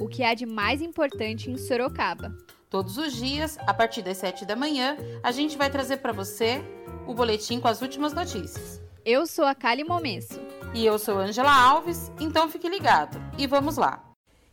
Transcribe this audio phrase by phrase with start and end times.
[0.00, 2.32] o que há de mais importante em Sorocaba.
[2.70, 6.62] Todos os dias, a partir das 7 da manhã, a gente vai trazer para você
[7.06, 8.80] o boletim com as últimas notícias.
[9.04, 10.40] Eu sou a Kali Momesso.
[10.72, 13.20] E eu sou Angela Alves, então fique ligado.
[13.36, 14.04] E vamos lá.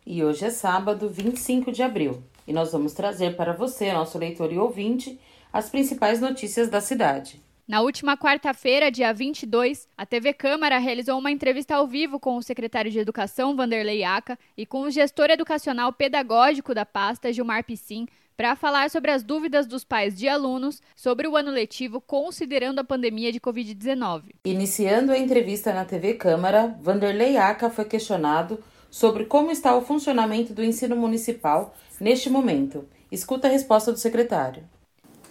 [0.05, 4.51] E hoje é sábado, 25 de abril, e nós vamos trazer para você, nosso leitor
[4.51, 5.19] e ouvinte,
[5.51, 7.43] as principais notícias da cidade.
[7.67, 12.43] Na última quarta-feira, dia 22, a TV Câmara realizou uma entrevista ao vivo com o
[12.43, 18.05] secretário de Educação, Vanderlei Aca, e com o gestor educacional pedagógico da pasta, Gilmar Piscin,
[18.37, 22.83] para falar sobre as dúvidas dos pais de alunos sobre o ano letivo considerando a
[22.83, 24.25] pandemia de Covid-19.
[24.45, 30.53] Iniciando a entrevista na TV Câmara, Vanderlei Aca foi questionado sobre como está o funcionamento
[30.53, 32.87] do ensino municipal neste momento.
[33.11, 34.63] Escuta a resposta do secretário.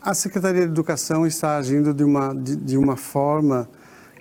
[0.04, 3.66] A Secretaria de Educação está agindo de uma, de, de uma forma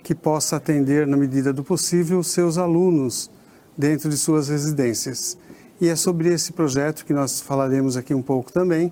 [0.02, 3.30] que possa atender, na medida do possível, seus alunos
[3.76, 5.36] dentro de suas residências.
[5.78, 8.90] E é sobre esse projeto que nós falaremos aqui um pouco também.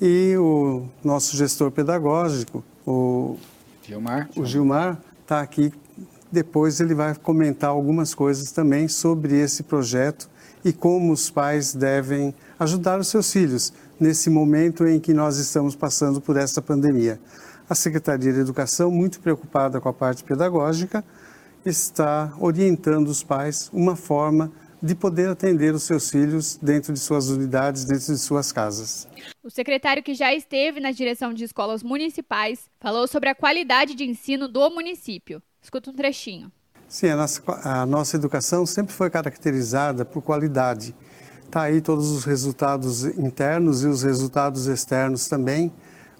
[0.00, 3.38] E o nosso gestor pedagógico, o
[3.84, 5.72] Gilmar, o Gilmar está aqui.
[6.32, 10.28] Depois ele vai comentar algumas coisas também sobre esse projeto
[10.64, 13.72] e como os pais devem ajudar os seus filhos
[14.02, 17.20] nesse momento em que nós estamos passando por essa pandemia.
[17.70, 21.04] A Secretaria de Educação, muito preocupada com a parte pedagógica,
[21.64, 24.50] está orientando os pais uma forma
[24.82, 29.06] de poder atender os seus filhos dentro de suas unidades, dentro de suas casas.
[29.40, 34.02] O secretário que já esteve na direção de escolas municipais falou sobre a qualidade de
[34.02, 35.40] ensino do município.
[35.62, 36.50] Escuta um trechinho.
[36.88, 40.92] Sim, a nossa, a nossa educação sempre foi caracterizada por qualidade.
[41.52, 45.70] Está aí todos os resultados internos e os resultados externos também.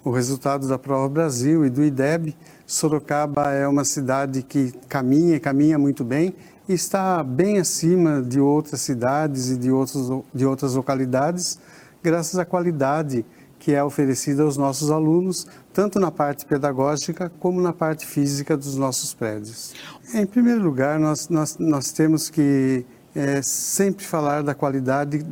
[0.04, 2.37] O resultado da Prova Brasil e do IDEB.
[2.66, 6.34] Sorocaba é uma cidade que caminha caminha muito bem
[6.69, 11.59] e está bem acima de outras cidades e de, outros, de outras localidades,
[12.03, 13.25] graças à qualidade
[13.59, 18.76] que é oferecida aos nossos alunos, tanto na parte pedagógica como na parte física dos
[18.76, 19.72] nossos prédios.
[20.12, 22.84] Em primeiro lugar, nós, nós, nós temos que
[23.15, 25.25] é, sempre falar da qualidade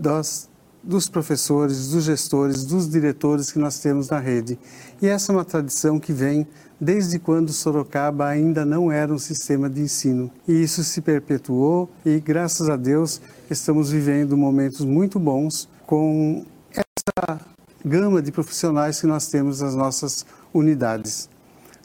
[0.82, 4.58] dos professores, dos gestores, dos diretores que nós temos na rede.
[5.00, 6.46] E essa é uma tradição que vem
[6.80, 10.30] desde quando Sorocaba ainda não era um sistema de ensino.
[10.48, 13.20] E isso se perpetuou e, graças a Deus,
[13.50, 17.40] estamos vivendo momentos muito bons com essa
[17.84, 20.24] gama de profissionais que nós temos nas nossas
[20.54, 21.28] unidades.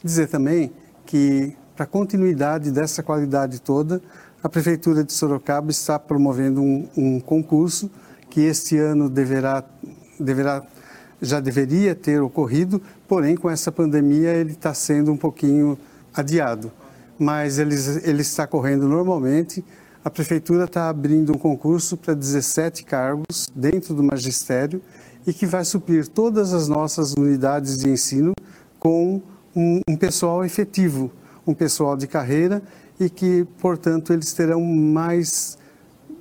[0.02, 0.72] Dizer também
[1.06, 4.02] que, para a continuidade dessa qualidade toda,
[4.46, 7.90] a Prefeitura de Sorocaba está promovendo um, um concurso
[8.30, 9.64] que este ano deverá,
[10.20, 10.64] deverá,
[11.20, 15.76] já deveria ter ocorrido, porém, com essa pandemia, ele está sendo um pouquinho
[16.14, 16.72] adiado.
[17.18, 17.74] Mas ele,
[18.04, 19.66] ele está correndo normalmente.
[20.04, 24.80] A Prefeitura está abrindo um concurso para 17 cargos dentro do magistério
[25.26, 28.32] e que vai suprir todas as nossas unidades de ensino
[28.78, 29.24] com
[29.56, 31.12] um, um pessoal efetivo,
[31.48, 32.62] um pessoal de carreira
[33.00, 35.58] e que, portanto, eles terão mais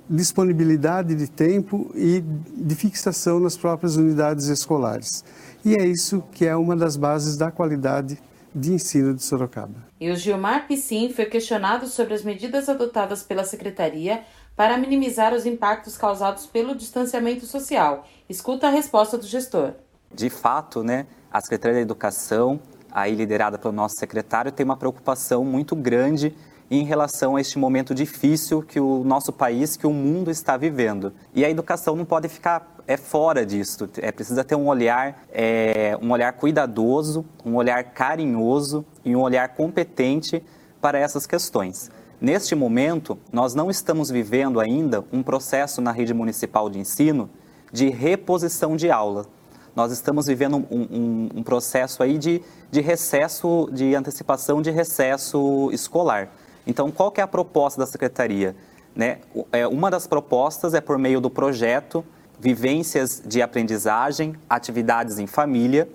[0.08, 5.24] disponibilidade de tempo e de fixação nas próprias unidades escolares.
[5.64, 8.18] E é isso que é uma das bases da qualidade
[8.54, 9.74] de ensino de Sorocaba.
[10.00, 14.22] E o Gilmar Piscin foi questionado sobre as medidas adotadas pela Secretaria
[14.54, 18.06] para minimizar os impactos causados pelo distanciamento social.
[18.28, 19.72] Escuta a resposta do gestor.
[20.14, 22.60] De fato, né, a Secretaria da Educação,
[22.92, 26.36] aí liderada pelo nosso secretário, tem uma preocupação muito grande
[26.80, 31.12] em relação a este momento difícil que o nosso país, que o mundo está vivendo.
[31.34, 33.88] E a educação não pode ficar é fora disso.
[33.98, 39.48] É precisa ter um olhar, é, um olhar cuidadoso, um olhar carinhoso e um olhar
[39.48, 40.42] competente
[40.80, 41.90] para essas questões.
[42.20, 47.30] Neste momento, nós não estamos vivendo ainda um processo na rede municipal de ensino
[47.72, 49.26] de reposição de aula.
[49.74, 52.40] Nós estamos vivendo um, um, um processo aí de,
[52.70, 56.30] de recesso, de antecipação de recesso escolar.
[56.66, 58.54] Então, qual que é a proposta da secretaria?
[58.94, 59.18] Né?
[59.52, 62.04] É, uma das propostas é por meio do projeto
[62.38, 65.88] Vivências de Aprendizagem, Atividades em Família,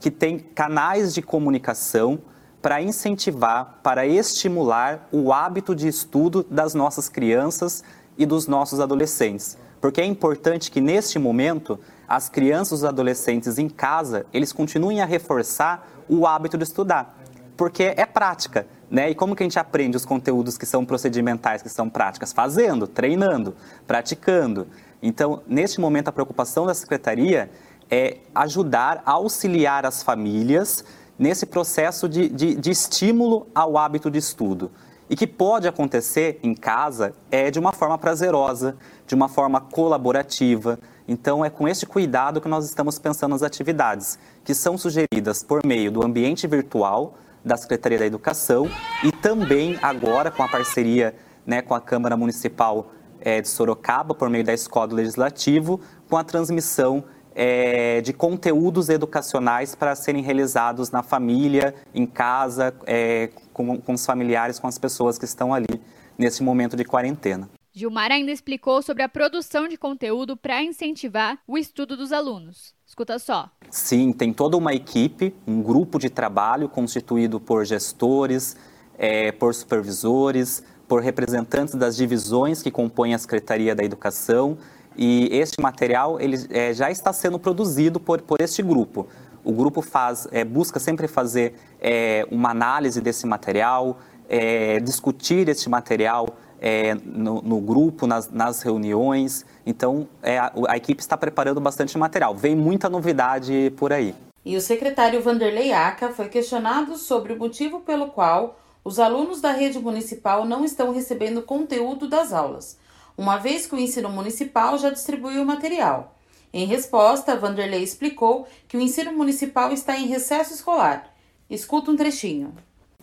[0.00, 2.18] que tem canais de comunicação
[2.60, 7.84] para incentivar, para estimular o hábito de estudo das nossas crianças
[8.18, 9.56] e dos nossos adolescentes.
[9.80, 11.78] porque é importante que neste momento
[12.08, 17.15] as crianças e os adolescentes em casa, eles continuem a reforçar o hábito de estudar,
[17.56, 19.10] porque é prática, né?
[19.10, 22.32] E como que a gente aprende os conteúdos que são procedimentais, que são práticas?
[22.32, 23.54] Fazendo, treinando,
[23.86, 24.66] praticando.
[25.02, 27.50] Então, neste momento, a preocupação da secretaria
[27.90, 30.84] é ajudar, auxiliar as famílias
[31.18, 34.70] nesse processo de, de, de estímulo ao hábito de estudo
[35.08, 38.76] e que pode acontecer em casa é de uma forma prazerosa,
[39.06, 40.78] de uma forma colaborativa.
[41.06, 45.64] Então, é com este cuidado que nós estamos pensando nas atividades, que são sugeridas por
[45.64, 47.14] meio do ambiente virtual
[47.46, 48.68] da Secretaria da Educação
[49.04, 51.14] e também agora com a parceria
[51.46, 52.90] né, com a Câmara Municipal
[53.20, 57.04] é, de Sorocaba, por meio da Escola do Legislativo, com a transmissão
[57.36, 64.04] é, de conteúdos educacionais para serem realizados na família, em casa, é, com, com os
[64.04, 65.80] familiares, com as pessoas que estão ali
[66.18, 67.48] nesse momento de quarentena.
[67.78, 72.72] Gilmar ainda explicou sobre a produção de conteúdo para incentivar o estudo dos alunos.
[72.86, 73.50] Escuta só.
[73.70, 78.56] Sim, tem toda uma equipe, um grupo de trabalho constituído por gestores,
[78.96, 84.56] é, por supervisores, por representantes das divisões que compõem a Secretaria da Educação,
[84.96, 89.06] e este material ele é, já está sendo produzido por, por este grupo.
[89.44, 93.98] O grupo faz, é, busca sempre fazer é, uma análise desse material,
[94.30, 99.44] é, discutir este material é, no, no, grupo, nas, nas reuniões.
[99.64, 102.34] Então, é, a, a equipe está preparando bastante material.
[102.34, 104.14] Vem muita novidade por aí.
[104.44, 109.50] E o secretário Vanderlei Aca foi questionado sobre o motivo pelo qual os alunos da
[109.50, 112.78] rede municipal não estão recebendo conteúdo das aulas
[113.16, 116.14] uma vez que o ensino municipal já distribuiu o material.
[116.52, 121.10] Em resposta, Vanderlei explicou que o ensino municipal está em recesso escolar.
[121.48, 122.54] Escuta um trechinho.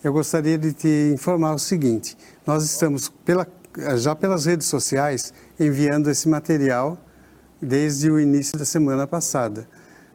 [0.04, 3.48] Eu gostaria de te informar o seguinte: nós estamos pela,
[3.96, 6.98] já pelas redes sociais enviando esse material
[7.62, 9.66] desde o início da semana passada.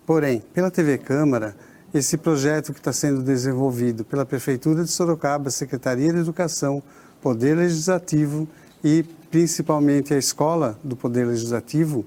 [0.04, 1.56] Porém, pela TV Câmara,
[1.94, 6.82] esse projeto que está sendo desenvolvido pela Prefeitura de Sorocaba, Secretaria de Educação,
[7.22, 8.46] Poder Legislativo
[8.84, 12.04] e principalmente a escola do Poder Legislativo,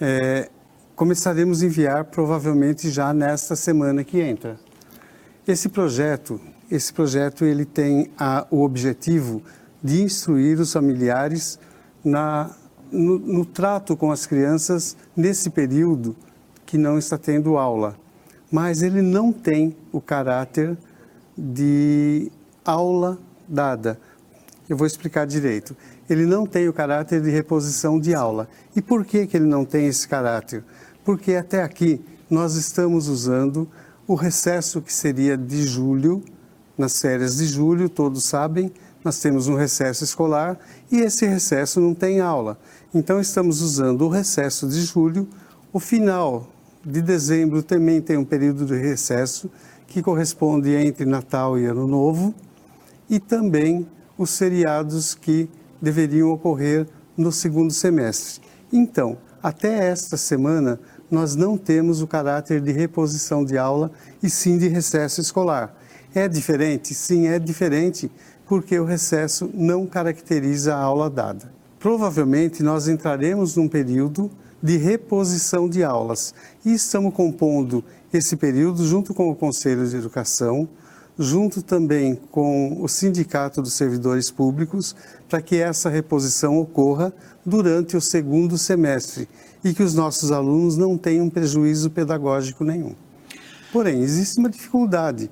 [0.00, 0.50] é,
[0.96, 4.58] começaremos a enviar provavelmente já nesta semana que entra.
[5.46, 9.42] Esse projeto, esse projeto ele tem a, o objetivo
[9.82, 11.58] de instruir os familiares
[12.04, 12.50] na,
[12.90, 16.16] no, no trato com as crianças nesse período
[16.64, 17.96] que não está tendo aula.
[18.50, 20.76] Mas ele não tem o caráter
[21.36, 22.30] de
[22.64, 23.18] aula
[23.48, 23.98] dada.
[24.68, 25.76] Eu vou explicar direito
[26.08, 28.48] ele não tem o caráter de reposição de aula.
[28.74, 30.64] E por que, que ele não tem esse caráter?
[31.04, 33.68] Porque até aqui nós estamos usando
[34.06, 36.22] o recesso que seria de julho,
[36.76, 38.72] nas férias de julho, todos sabem,
[39.04, 40.58] nós temos um recesso escolar
[40.90, 42.58] e esse recesso não tem aula.
[42.94, 45.28] Então estamos usando o recesso de julho,
[45.72, 46.48] o final
[46.84, 49.50] de dezembro também tem um período de recesso
[49.86, 52.34] que corresponde entre Natal e Ano Novo
[53.08, 53.86] e também
[54.18, 55.48] os feriados que
[55.80, 56.86] deveriam ocorrer
[57.16, 58.40] no segundo semestre.
[58.72, 60.80] Então, até esta semana,
[61.10, 63.90] nós não temos o caráter de reposição de aula
[64.22, 65.74] e sim de recesso escolar.
[66.16, 66.94] É diferente?
[66.94, 68.10] Sim, é diferente,
[68.46, 71.52] porque o recesso não caracteriza a aula dada.
[71.78, 74.30] Provavelmente nós entraremos num período
[74.62, 76.32] de reposição de aulas
[76.64, 80.66] e estamos compondo esse período junto com o Conselho de Educação,
[81.18, 84.96] junto também com o Sindicato dos Servidores Públicos,
[85.28, 87.12] para que essa reposição ocorra
[87.44, 89.28] durante o segundo semestre
[89.62, 92.94] e que os nossos alunos não tenham prejuízo pedagógico nenhum.
[93.70, 95.30] Porém, existe uma dificuldade.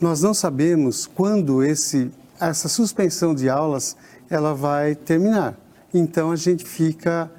[0.00, 3.96] Nós não sabemos quando esse, essa suspensão de aulas
[4.28, 5.56] ela vai terminar.
[5.92, 7.30] Então a gente fica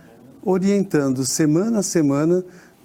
[0.44, 2.44] orientando semana a semana,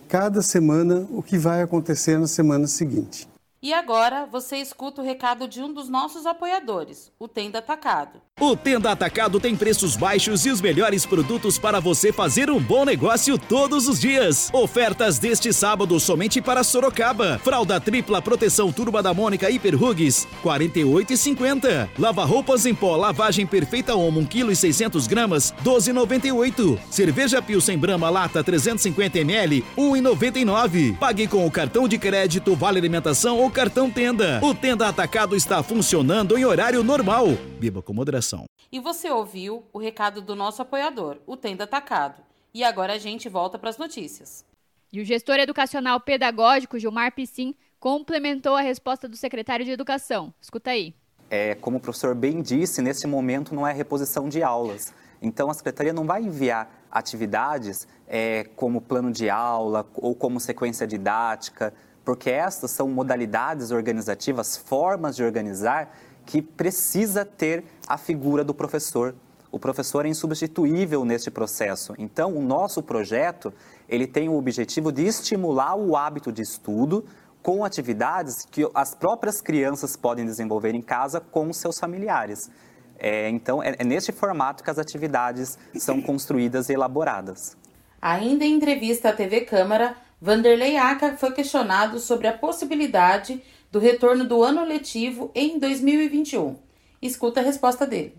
[0.08, 3.26] cada semana, o que vai acontecer na semana seguinte.
[3.62, 8.20] E agora você escuta o recado de um dos nossos apoiadores, o Tenda Atacado.
[8.42, 12.84] O Tenda Atacado tem preços baixos e os melhores produtos para você fazer um bom
[12.84, 14.50] negócio todos os dias.
[14.52, 17.40] Ofertas deste sábado somente para Sorocaba.
[17.44, 21.88] Fralda tripla proteção turba da Mônica Hiper Hugs, 48,50.
[21.96, 26.78] Lava roupas em pó, lavagem perfeita Omo, 1 kg e 600 gramas, 12,98.
[26.90, 30.98] Cerveja Pilsen Brahma lata 350 ml, 1,99.
[30.98, 34.40] Pague com o cartão de crédito, vale alimentação ou cartão Tenda.
[34.42, 37.28] O Tenda Atacado está funcionando em horário normal.
[37.60, 38.21] Biba com moderação.
[38.70, 42.22] E você ouviu o recado do nosso apoiador, o Tenda Atacado.
[42.54, 44.44] E agora a gente volta para as notícias.
[44.92, 50.32] E o gestor educacional pedagógico Gilmar Piscin complementou a resposta do secretário de Educação.
[50.40, 50.94] Escuta aí.
[51.30, 54.92] É, como o professor bem disse, nesse momento não é reposição de aulas.
[55.22, 60.86] Então a secretaria não vai enviar atividades é, como plano de aula ou como sequência
[60.86, 61.72] didática,
[62.04, 69.14] porque estas são modalidades organizativas, formas de organizar que precisa ter a figura do professor.
[69.50, 71.94] O professor é insubstituível neste processo.
[71.98, 73.52] Então, o nosso projeto,
[73.88, 77.04] ele tem o objetivo de estimular o hábito de estudo
[77.42, 82.50] com atividades que as próprias crianças podem desenvolver em casa com seus familiares.
[82.98, 87.56] É, então, é, é neste formato que as atividades são construídas e elaboradas.
[88.00, 94.26] Ainda em entrevista à TV Câmara, Vanderlei Aca foi questionado sobre a possibilidade do retorno
[94.26, 96.56] do ano letivo em 2021.
[97.00, 98.14] Escuta a resposta dele.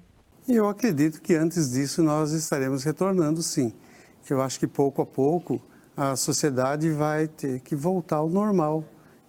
[0.50, 3.72] Eu acredito que antes disso nós estaremos retornando sim.
[4.28, 5.62] Eu acho que pouco a pouco
[5.96, 8.84] a sociedade vai ter que voltar ao normal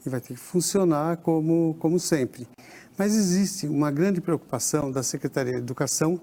[0.05, 2.49] e vai ter que funcionar como, como sempre.
[2.97, 6.19] Mas existe uma grande preocupação da Secretaria de Educação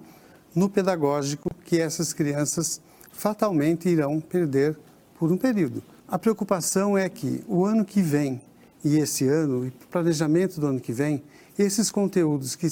[0.55, 2.81] no pedagógico que essas crianças
[3.11, 4.77] fatalmente irão perder
[5.19, 5.83] por um período.
[6.07, 8.41] A preocupação é que o ano que vem
[8.83, 11.23] e esse ano, e planejamento do ano que vem,
[11.57, 12.67] esses conteúdos que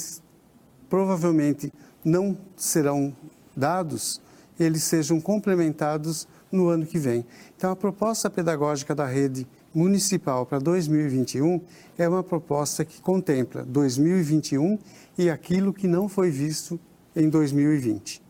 [0.90, 1.72] provavelmente
[2.04, 3.16] não serão
[3.56, 4.22] dados,
[4.60, 7.26] eles sejam complementados no ano que vem.
[7.56, 11.62] Então, a proposta pedagógica da rede municipal para 2021
[11.98, 14.80] é uma proposta que contempla 2021
[15.18, 16.80] e aquilo que não foi visto
[17.16, 18.29] em 2020.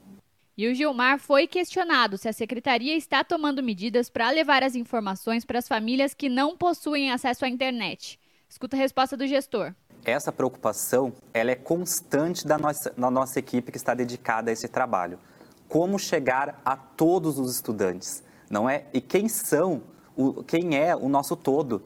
[0.59, 5.45] E o Gilmar foi questionado se a secretaria está tomando medidas para levar as informações
[5.45, 8.19] para as famílias que não possuem acesso à internet.
[8.49, 9.73] Escuta a resposta do gestor.
[10.03, 15.17] Essa preocupação ela é constante da nossa, nossa equipe que está dedicada a esse trabalho.
[15.69, 18.83] Como chegar a todos os estudantes, não é?
[18.93, 19.81] E quem são
[20.13, 21.81] o, quem é o nosso todo.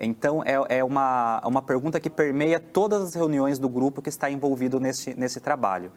[0.00, 4.30] Então, é, é uma, uma pergunta que permeia todas as reuniões do grupo que está
[4.30, 5.92] envolvido nesse, nesse trabalho.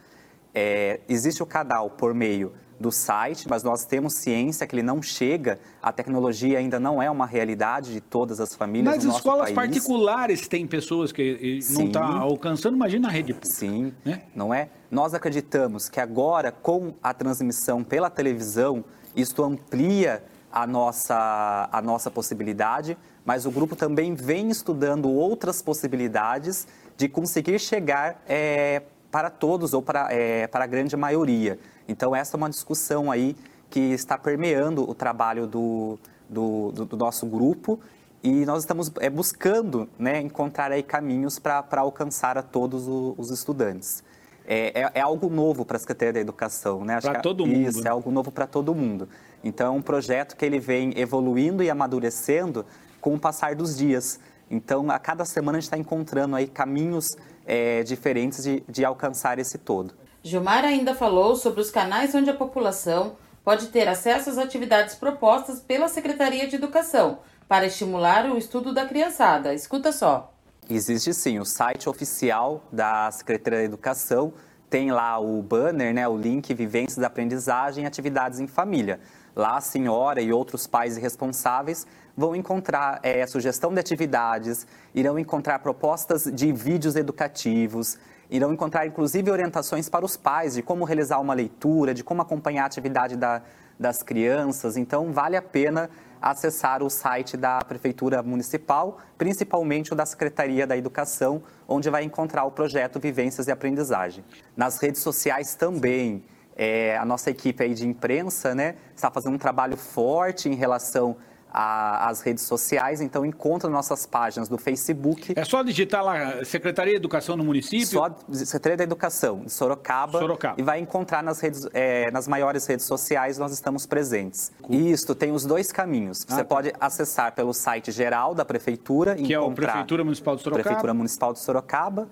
[0.60, 5.04] É, existe o canal por meio do site, mas nós temos ciência que ele não
[5.04, 9.46] chega, a tecnologia ainda não é uma realidade de todas as famílias Mas no escolas
[9.46, 9.56] país.
[9.56, 13.54] particulares têm pessoas que não estão tá alcançando, imagina a rede pública.
[13.54, 14.24] Sim, né?
[14.34, 14.70] não é?
[14.90, 18.84] Nós acreditamos que agora, com a transmissão pela televisão,
[19.16, 26.66] isto amplia a nossa, a nossa possibilidade, mas o grupo também vem estudando outras possibilidades
[26.98, 31.60] de conseguir chegar é, para todos ou para, é, para a grande maioria.
[31.88, 33.36] Então, essa é uma discussão aí
[33.70, 35.98] que está permeando o trabalho do,
[36.30, 37.80] do, do, do nosso grupo
[38.24, 43.30] e nós estamos é, buscando né, encontrar aí caminhos para alcançar a todos o, os
[43.30, 44.04] estudantes.
[44.46, 47.02] É, é, é, algo novo para a Secretaria da Educação, né?
[47.02, 47.70] Para todo mundo.
[47.70, 49.10] Isso, é algo novo para todo mundo.
[49.44, 52.66] Então, é um projeto que ele vem evoluindo e amadurecendo
[53.02, 54.20] com o passar dos dias.
[54.50, 59.40] Então, a cada semana a gente está encontrando aí caminhos é, diferentes de, de alcançar
[59.40, 59.94] esse todo.
[60.22, 65.62] Gilmar ainda falou sobre os canais onde a população pode ter acesso às atividades propostas
[65.62, 69.54] pela Secretaria de Educação para estimular o estudo da criançada.
[69.54, 70.34] Escuta só.
[70.70, 74.34] Existe sim, o site oficial da Secretaria da Educação
[74.70, 79.00] tem lá o banner, né, o link Vivências da Aprendizagem e Atividades em Família.
[79.38, 81.86] Lá a senhora e outros pais responsáveis
[82.18, 84.66] vão encontrar é, sugestão de atividades,
[84.96, 88.00] irão encontrar propostas de vídeos educativos,
[88.32, 92.64] irão encontrar inclusive orientações para os pais de como realizar uma leitura, de como acompanhar
[92.64, 93.44] a atividade da,
[93.80, 94.76] das crianças.
[94.76, 95.88] Então, vale a pena
[96.20, 102.44] acessar o site da Prefeitura Municipal, principalmente o da Secretaria da Educação, onde vai encontrar
[102.46, 104.26] o projeto Vivências e Aprendizagem.
[104.56, 106.26] Nas redes sociais também.
[106.60, 111.16] É, a nossa equipe aí de imprensa né, está fazendo um trabalho forte em relação
[111.50, 115.34] às redes sociais, então encontra nossas páginas do Facebook.
[115.36, 117.86] É só digitar lá Secretaria de Educação no município?
[117.86, 120.56] Só Secretaria da Educação de Sorocaba, Sorocaba.
[120.60, 124.52] e vai encontrar nas, redes, é, nas maiores redes sociais, nós estamos presentes.
[124.70, 126.26] E isto tem os dois caminhos.
[126.28, 126.46] Você ah, tá.
[126.46, 129.16] pode acessar pelo site geral da Prefeitura.
[129.16, 130.64] Que é o Prefeitura Municipal de Sorocaba.
[130.64, 132.08] Prefeitura Municipal de Sorocaba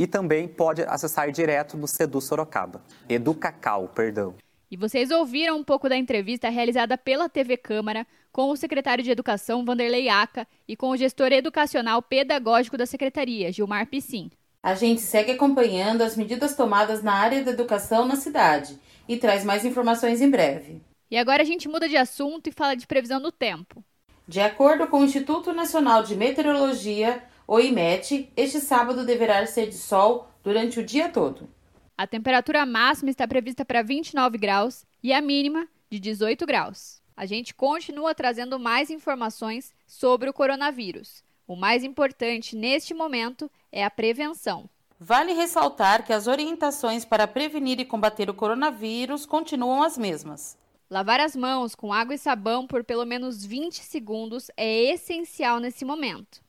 [0.00, 2.82] e também pode acessar direto no Sedu Sorocaba.
[3.06, 4.34] Educacal, perdão.
[4.70, 9.10] E vocês ouviram um pouco da entrevista realizada pela TV Câmara com o secretário de
[9.10, 14.30] Educação, Vanderlei Aca, e com o gestor educacional pedagógico da secretaria, Gilmar Piscin.
[14.62, 19.44] A gente segue acompanhando as medidas tomadas na área da educação na cidade e traz
[19.44, 20.80] mais informações em breve.
[21.10, 23.84] E agora a gente muda de assunto e fala de previsão do tempo.
[24.26, 29.74] De acordo com o Instituto Nacional de Meteorologia, o IMET, este sábado deverá ser de
[29.74, 31.50] sol durante o dia todo.
[31.98, 37.02] A temperatura máxima está prevista para 29 graus e a mínima de 18 graus.
[37.16, 41.24] A gente continua trazendo mais informações sobre o coronavírus.
[41.44, 44.70] O mais importante neste momento é a prevenção.
[45.00, 50.56] Vale ressaltar que as orientações para prevenir e combater o coronavírus continuam as mesmas.
[50.88, 55.84] Lavar as mãos com água e sabão por pelo menos 20 segundos é essencial nesse
[55.84, 56.48] momento.